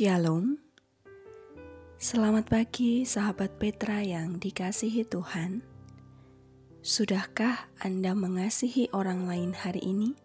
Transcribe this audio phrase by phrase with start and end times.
[0.00, 0.56] Shalom.
[2.00, 5.60] Selamat pagi sahabat Petra yang dikasihi Tuhan.
[6.80, 10.16] Sudahkah Anda mengasihi orang lain hari ini?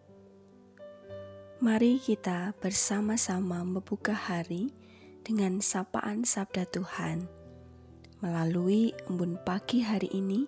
[1.59, 4.71] Mari kita bersama-sama membuka hari
[5.27, 7.27] dengan sapaan sabda Tuhan
[8.23, 10.47] melalui embun pagi hari ini,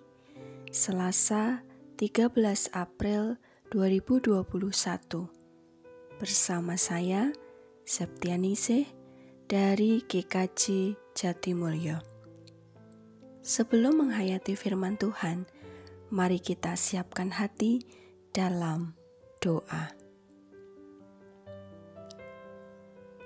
[0.72, 1.68] Selasa
[2.00, 2.32] 13
[2.72, 3.36] April
[3.76, 4.40] 2021.
[6.16, 7.28] Bersama saya,
[7.84, 8.97] Septianise
[9.48, 12.04] dari GKJ Jatimulyo.
[13.40, 15.48] Sebelum menghayati firman Tuhan,
[16.12, 17.80] mari kita siapkan hati
[18.36, 18.92] dalam
[19.40, 19.96] doa.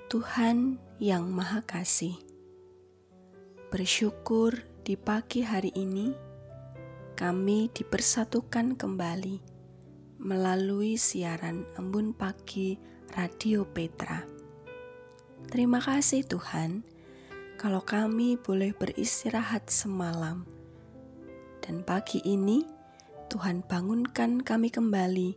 [0.06, 2.14] Tuhan yang Maha Kasih,
[3.74, 6.14] bersyukur di pagi hari ini
[7.18, 9.42] kami dipersatukan kembali
[10.22, 12.78] melalui siaran embun pagi
[13.10, 14.31] Radio Petra
[15.48, 16.84] Terima kasih Tuhan,
[17.58, 20.46] kalau kami boleh beristirahat semalam.
[21.62, 22.66] Dan pagi ini,
[23.30, 25.34] Tuhan bangunkan kami kembali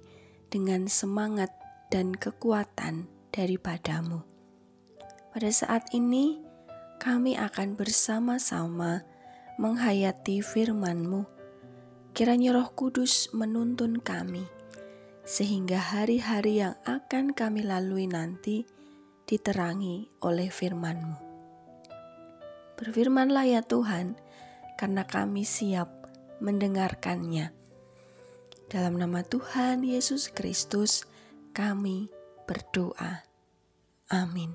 [0.49, 1.53] dengan semangat
[1.93, 4.25] dan kekuatan daripadamu.
[5.31, 6.39] Pada saat ini,
[6.97, 9.03] kami akan bersama-sama
[9.61, 11.27] menghayati firman-Mu.
[12.15, 14.47] Kiranya Roh Kudus menuntun kami,
[15.27, 18.63] sehingga hari-hari yang akan kami lalui nanti
[19.25, 21.17] diterangi oleh firman-Mu.
[22.77, 24.17] Berfirmanlah ya Tuhan,
[24.77, 25.89] karena kami siap
[26.43, 27.49] mendengarkannya.
[28.69, 31.05] Dalam nama Tuhan Yesus Kristus,
[31.55, 32.11] kami
[32.45, 33.25] berdoa.
[34.11, 34.53] Amin.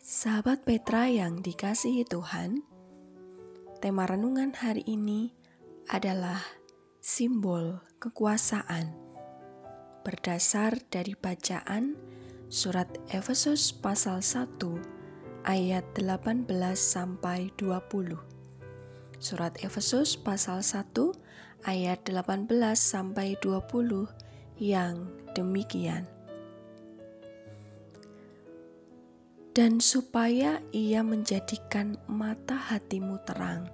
[0.00, 2.66] Sahabat Petra yang dikasihi Tuhan,
[3.78, 5.30] tema renungan hari ini
[5.86, 6.42] adalah
[6.98, 9.09] simbol kekuasaan
[10.00, 11.96] berdasar dari bacaan
[12.48, 14.58] surat Efesus pasal 1
[15.44, 18.16] ayat 18 sampai 20.
[19.20, 20.88] Surat Efesus pasal 1
[21.68, 24.08] ayat 18 sampai 20
[24.56, 26.08] yang demikian.
[29.50, 33.68] Dan supaya ia menjadikan mata hatimu terang,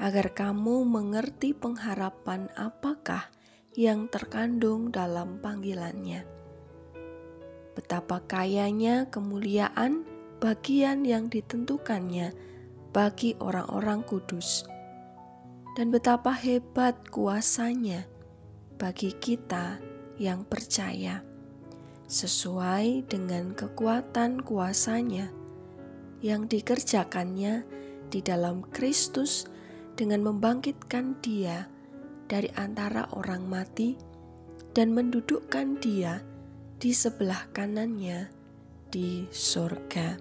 [0.00, 3.28] agar kamu mengerti pengharapan apakah
[3.74, 6.22] yang terkandung dalam panggilannya.
[7.74, 10.06] Betapa kayanya kemuliaan
[10.38, 12.30] bagian yang ditentukannya
[12.94, 14.62] bagi orang-orang kudus,
[15.74, 18.06] dan betapa hebat kuasanya
[18.78, 19.82] bagi kita
[20.22, 21.26] yang percaya,
[22.06, 25.34] sesuai dengan kekuatan kuasanya
[26.22, 27.66] yang dikerjakannya
[28.06, 29.50] di dalam Kristus
[29.98, 31.73] dengan membangkitkan Dia
[32.26, 33.96] dari antara orang mati
[34.74, 36.20] dan mendudukkan dia
[36.80, 38.28] di sebelah kanannya
[38.90, 40.18] di sorga.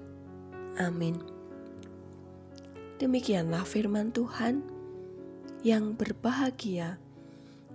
[0.80, 1.18] Amin.
[2.97, 4.63] Demikianlah firman Tuhan
[5.66, 7.02] yang berbahagia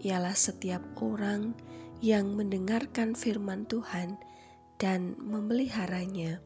[0.00, 1.53] ialah setiap orang
[1.99, 4.19] yang mendengarkan firman Tuhan
[4.78, 6.38] dan memeliharanya.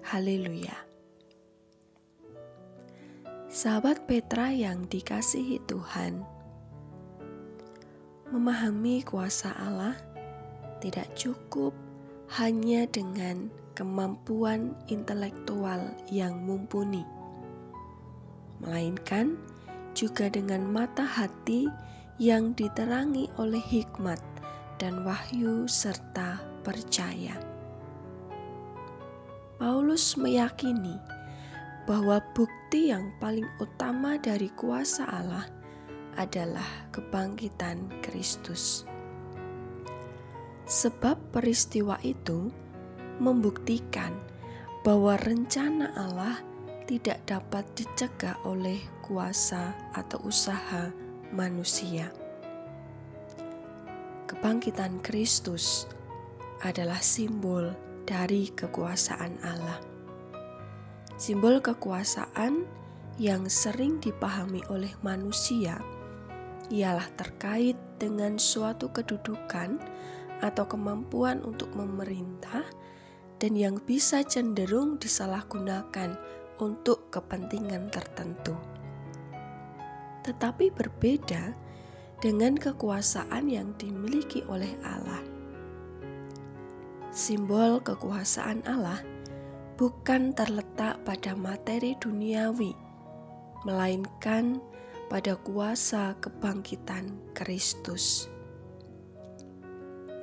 [0.00, 0.74] Haleluya.
[3.54, 6.26] Sahabat Petra yang dikasihi Tuhan,
[8.34, 9.94] memahami kuasa Allah
[10.82, 11.70] tidak cukup
[12.34, 13.46] hanya dengan
[13.78, 17.06] kemampuan intelektual yang mumpuni,
[18.58, 19.38] melainkan
[19.94, 21.70] juga dengan mata hati
[22.18, 24.18] yang diterangi oleh hikmat
[24.82, 27.38] dan wahyu serta percaya.
[29.62, 30.98] Paulus meyakini
[31.86, 35.46] bahwa bukti yang paling utama dari kuasa Allah
[36.16, 38.86] adalah kebangkitan Kristus.
[40.64, 42.48] Sebab peristiwa itu
[43.20, 44.16] membuktikan
[44.82, 46.40] bahwa rencana Allah
[46.84, 50.92] tidak dapat dicegah oleh kuasa atau usaha
[51.32, 52.12] manusia.
[54.28, 55.88] Kebangkitan Kristus
[56.64, 59.80] adalah simbol dari kekuasaan Allah.
[61.16, 62.64] Simbol kekuasaan
[63.16, 65.78] yang sering dipahami oleh manusia
[66.72, 69.76] ialah terkait dengan suatu kedudukan
[70.40, 72.64] atau kemampuan untuk memerintah
[73.40, 76.16] dan yang bisa cenderung disalahgunakan
[76.60, 78.54] untuk kepentingan tertentu.
[80.24, 81.52] Tetapi berbeda
[82.24, 85.20] dengan kekuasaan yang dimiliki oleh Allah.
[87.12, 89.04] Simbol kekuasaan Allah
[89.76, 92.72] bukan terletak pada materi duniawi,
[93.68, 94.62] melainkan
[95.08, 98.28] pada kuasa kebangkitan Kristus.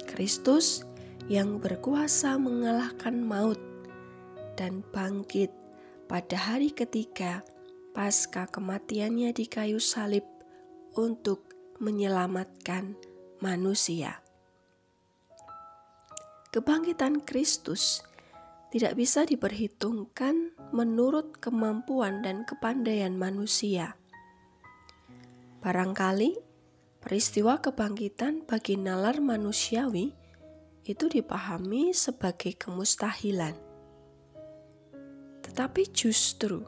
[0.10, 0.84] Kristus
[1.32, 3.62] yang berkuasa mengalahkan maut
[4.60, 5.54] dan bangkit
[6.12, 7.46] pada hari ketiga
[7.96, 10.28] pasca kematiannya di kayu salib
[11.00, 13.00] untuk menyelamatkan
[13.40, 14.20] manusia.
[16.52, 18.04] Kebangkitan Kristus
[18.76, 24.01] tidak bisa diperhitungkan menurut kemampuan dan kepandaian manusia.
[25.62, 26.42] Barangkali
[27.06, 30.10] peristiwa kebangkitan bagi nalar manusiawi
[30.82, 33.54] itu dipahami sebagai kemustahilan.
[35.46, 36.66] Tetapi justru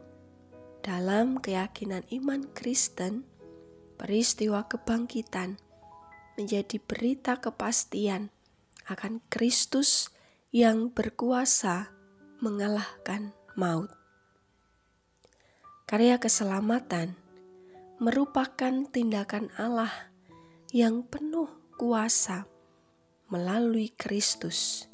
[0.86, 3.26] dalam keyakinan iman Kristen,
[3.98, 5.58] peristiwa kebangkitan
[6.38, 8.30] menjadi berita kepastian
[8.86, 10.14] akan Kristus
[10.54, 11.90] yang berkuasa
[12.46, 13.90] mengalahkan maut.
[15.90, 17.23] Karya keselamatan
[18.04, 20.12] merupakan tindakan Allah
[20.76, 21.48] yang penuh
[21.80, 22.44] kuasa
[23.32, 24.92] melalui Kristus,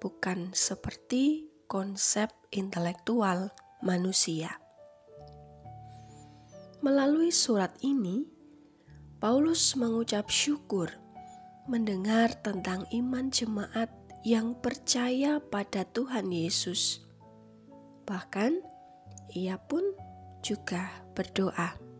[0.00, 3.52] bukan seperti konsep intelektual
[3.84, 4.56] manusia.
[6.80, 8.24] Melalui surat ini,
[9.20, 10.88] Paulus mengucap syukur
[11.68, 13.92] mendengar tentang iman jemaat
[14.24, 17.04] yang percaya pada Tuhan Yesus.
[18.08, 18.56] Bahkan
[19.36, 19.84] ia pun
[20.40, 21.91] juga berdoa.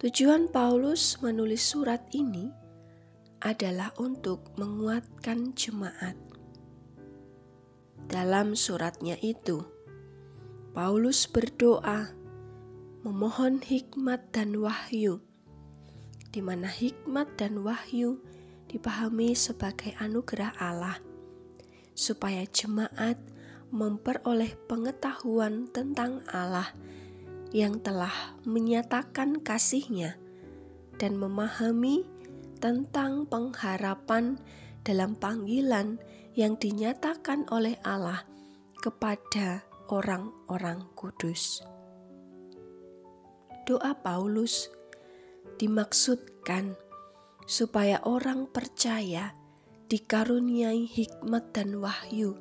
[0.00, 2.48] Tujuan Paulus menulis surat ini
[3.44, 6.16] adalah untuk menguatkan jemaat.
[8.08, 9.60] Dalam suratnya itu,
[10.72, 12.16] Paulus berdoa,
[13.04, 15.20] memohon hikmat dan wahyu,
[16.32, 18.24] di mana hikmat dan wahyu
[18.72, 20.96] dipahami sebagai anugerah Allah,
[21.92, 23.20] supaya jemaat
[23.68, 26.72] memperoleh pengetahuan tentang Allah
[27.50, 30.14] yang telah menyatakan kasihnya
[31.00, 32.06] dan memahami
[32.62, 34.38] tentang pengharapan
[34.86, 35.98] dalam panggilan
[36.38, 38.22] yang dinyatakan oleh Allah
[38.78, 41.64] kepada orang-orang kudus.
[43.66, 44.70] Doa Paulus
[45.58, 46.78] dimaksudkan
[47.44, 49.34] supaya orang percaya
[49.90, 52.38] dikaruniai hikmat dan wahyu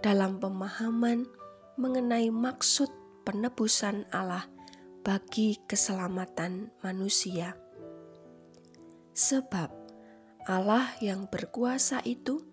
[0.00, 1.26] dalam pemahaman
[1.74, 2.88] mengenai maksud
[3.26, 4.46] penebusan Allah
[5.02, 7.58] bagi keselamatan manusia.
[9.18, 9.74] Sebab
[10.46, 12.46] Allah yang berkuasa itu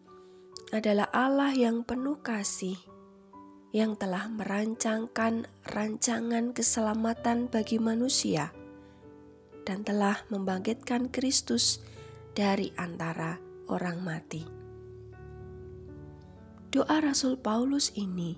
[0.73, 2.73] adalah Allah yang penuh kasih,
[3.69, 8.49] yang telah merancangkan rancangan keselamatan bagi manusia
[9.69, 11.85] dan telah membangkitkan Kristus
[12.33, 13.37] dari antara
[13.69, 14.41] orang mati.
[16.73, 18.33] Doa Rasul Paulus ini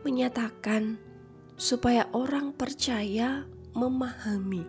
[0.00, 1.07] menyatakan
[1.58, 3.44] supaya orang percaya
[3.74, 4.62] memahami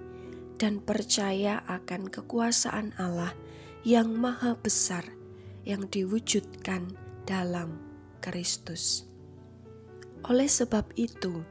[0.57, 3.31] dan percaya akan kekuasaan Allah
[3.85, 5.05] yang maha besar
[5.63, 6.97] yang diwujudkan
[7.29, 7.77] dalam
[8.19, 9.07] Kristus.
[10.27, 11.45] Oleh sebab itu,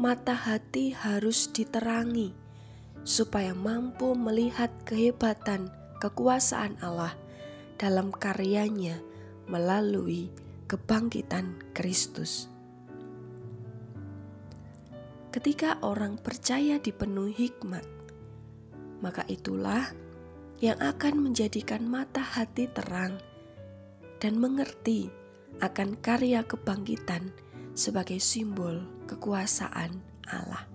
[0.00, 2.32] mata hati harus diterangi
[3.02, 5.68] supaya mampu melihat kehebatan
[5.98, 7.12] kekuasaan Allah
[7.76, 9.02] dalam karyanya
[9.50, 10.30] melalui
[10.70, 12.48] kebangkitan Kristus.
[15.32, 17.88] Ketika orang percaya dipenuhi hikmat,
[19.00, 19.88] maka itulah
[20.60, 23.16] yang akan menjadikan mata hati terang
[24.20, 25.08] dan mengerti
[25.64, 27.32] akan karya kebangkitan
[27.72, 30.68] sebagai simbol kekuasaan Allah.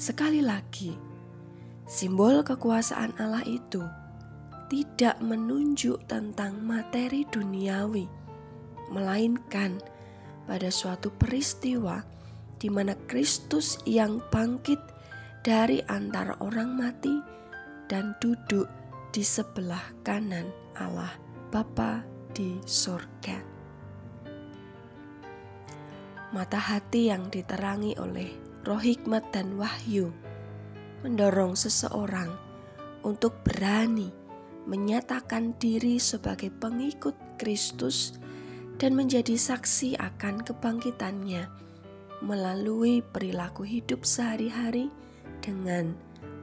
[0.00, 0.96] Sekali lagi,
[1.84, 3.84] simbol kekuasaan Allah itu
[4.72, 8.08] tidak menunjuk tentang materi duniawi,
[8.88, 9.76] melainkan
[10.46, 12.06] pada suatu peristiwa
[12.56, 14.78] di mana Kristus yang bangkit
[15.44, 17.14] dari antara orang mati
[17.86, 18.66] dan duduk
[19.12, 21.12] di sebelah kanan Allah
[21.52, 22.02] Bapa
[22.34, 23.38] di sorga.
[26.34, 28.34] Mata hati yang diterangi oleh
[28.66, 30.10] roh hikmat dan wahyu
[31.06, 32.34] mendorong seseorang
[33.06, 34.10] untuk berani
[34.66, 38.18] menyatakan diri sebagai pengikut Kristus
[38.76, 41.48] dan menjadi saksi akan kebangkitannya
[42.24, 44.92] melalui perilaku hidup sehari-hari
[45.40, 45.96] dengan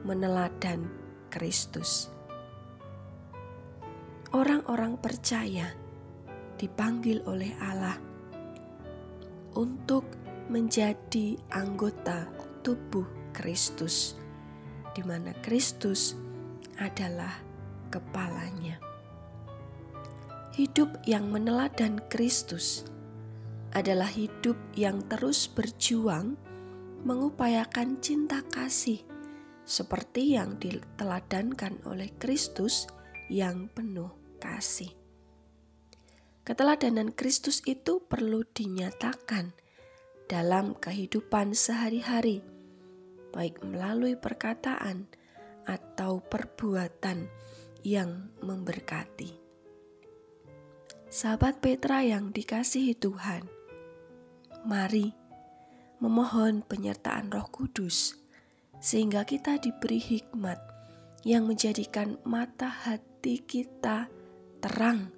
[0.06, 0.86] meneladan
[1.30, 2.10] Kristus.
[4.34, 5.70] Orang-orang percaya
[6.58, 7.98] dipanggil oleh Allah
[9.54, 10.06] untuk
[10.50, 12.26] menjadi anggota
[12.66, 14.18] tubuh Kristus,
[14.94, 16.18] di mana Kristus
[16.78, 17.38] adalah
[17.90, 18.93] kepalanya.
[20.54, 22.86] Hidup yang meneladan Kristus
[23.74, 26.38] adalah hidup yang terus berjuang
[27.02, 29.02] mengupayakan cinta kasih
[29.66, 32.86] seperti yang diteladankan oleh Kristus
[33.26, 34.94] yang penuh kasih.
[36.46, 39.58] Keteladanan Kristus itu perlu dinyatakan
[40.30, 42.46] dalam kehidupan sehari-hari,
[43.34, 45.10] baik melalui perkataan
[45.66, 47.26] atau perbuatan
[47.82, 49.43] yang memberkati.
[51.14, 53.46] Sahabat Petra yang dikasihi Tuhan,
[54.66, 55.14] mari
[56.02, 58.18] memohon penyertaan Roh Kudus,
[58.82, 60.58] sehingga kita diberi hikmat
[61.22, 64.10] yang menjadikan mata hati kita
[64.58, 65.14] terang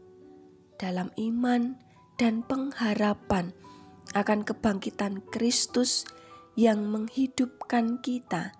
[0.76, 1.80] dalam iman
[2.20, 3.56] dan pengharapan
[4.12, 6.04] akan kebangkitan Kristus
[6.60, 8.52] yang menghidupkan kita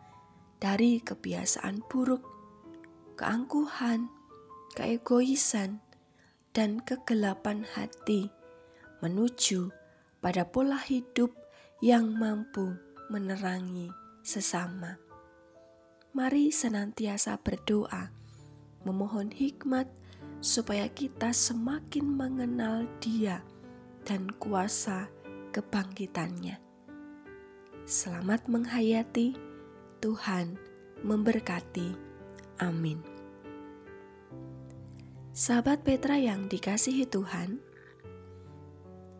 [0.56, 2.24] dari kebiasaan buruk,
[3.20, 4.08] keangkuhan,
[4.72, 5.84] keegoisan,
[6.56, 8.32] dan kegelapan hati
[9.04, 9.68] menuju
[10.24, 11.36] pada pola hidup
[11.84, 12.72] yang mampu
[13.12, 13.92] menerangi
[14.24, 14.96] sesama.
[16.16, 18.08] Mari senantiasa berdoa,
[18.88, 19.84] memohon hikmat
[20.40, 23.44] supaya kita semakin mengenal Dia
[24.08, 25.12] dan kuasa
[25.52, 26.56] kebangkitannya.
[27.84, 29.36] Selamat menghayati,
[30.00, 30.56] Tuhan
[31.04, 31.92] memberkati.
[32.64, 33.15] Amin.
[35.36, 37.60] Sahabat Petra yang dikasihi Tuhan,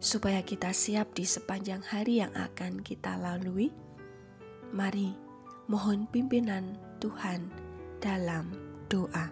[0.01, 3.69] supaya kita siap di sepanjang hari yang akan kita lalui,
[4.73, 5.13] mari
[5.69, 7.53] mohon pimpinan Tuhan
[8.01, 8.49] dalam
[8.89, 9.29] doa.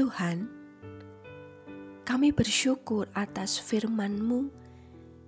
[0.00, 0.48] Tuhan,
[2.08, 4.48] kami bersyukur atas firman-Mu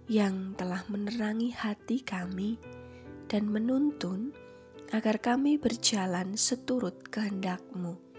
[0.09, 2.57] yang telah menerangi hati kami
[3.29, 4.33] dan menuntun
[4.97, 8.10] agar kami berjalan seturut kehendak-Mu.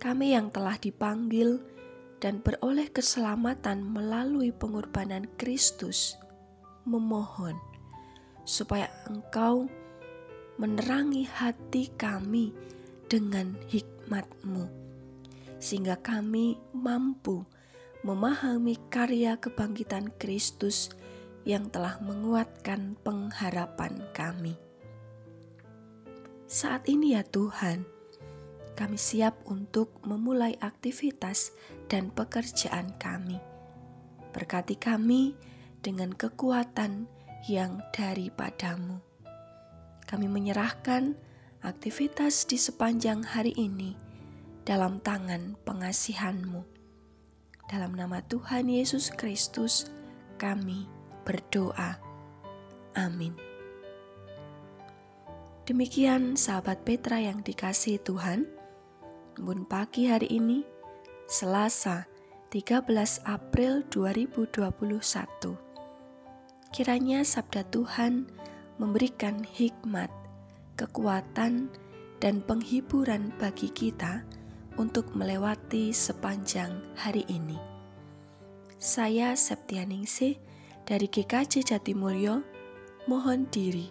[0.00, 1.60] Kami yang telah dipanggil
[2.24, 6.16] dan beroleh keselamatan melalui pengorbanan Kristus,
[6.88, 7.60] memohon
[8.48, 9.68] supaya Engkau
[10.56, 12.56] menerangi hati kami
[13.12, 14.64] dengan hikmat-Mu,
[15.60, 17.44] sehingga kami mampu
[18.00, 20.88] memahami karya kebangkitan Kristus
[21.44, 24.56] yang telah menguatkan pengharapan kami.
[26.48, 27.99] Saat ini ya Tuhan,
[28.78, 31.54] kami siap untuk memulai aktivitas
[31.90, 33.38] dan pekerjaan kami.
[34.30, 35.34] Berkati kami
[35.82, 37.08] dengan kekuatan
[37.48, 39.00] yang daripadamu.
[40.06, 41.14] Kami menyerahkan
[41.62, 43.94] aktivitas di sepanjang hari ini
[44.66, 46.62] dalam tangan pengasihanmu.
[47.70, 49.86] Dalam nama Tuhan Yesus Kristus,
[50.34, 50.90] kami
[51.22, 52.02] berdoa.
[52.98, 53.34] Amin.
[55.70, 58.59] Demikian sahabat Petra yang dikasih Tuhan.
[59.40, 60.60] Bun pagi hari ini,
[61.24, 62.04] Selasa
[62.52, 62.84] 13
[63.24, 65.00] April 2021.
[66.68, 68.28] Kiranya sabda Tuhan
[68.76, 70.12] memberikan hikmat,
[70.76, 71.72] kekuatan,
[72.20, 74.28] dan penghiburan bagi kita
[74.76, 77.56] untuk melewati sepanjang hari ini.
[78.76, 80.36] Saya Septianingsih
[80.84, 82.44] dari GKJ Jatimulyo,
[83.08, 83.88] mohon diri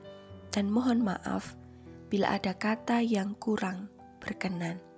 [0.53, 1.57] dan mohon maaf
[2.05, 3.89] bila ada kata yang kurang
[4.21, 4.88] berkenan.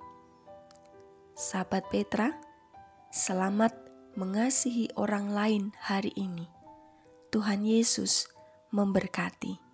[1.32, 2.36] Sahabat Petra,
[3.08, 3.72] selamat
[4.20, 6.44] mengasihi orang lain hari ini.
[7.32, 8.28] Tuhan Yesus
[8.76, 9.71] memberkati.